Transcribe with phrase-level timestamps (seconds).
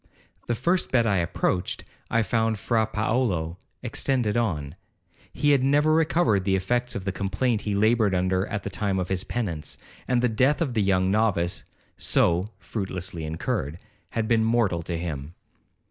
[0.47, 4.73] The first bed I approached, I found Fra Paolo extended on.
[5.31, 8.97] He had never recovered the effects of the complaint he laboured under at the time
[8.97, 9.77] of his penance;
[10.07, 11.65] and the death of the young novice
[11.97, 13.77] so (fruitlessly incurred)
[14.09, 15.35] had been mortal to him.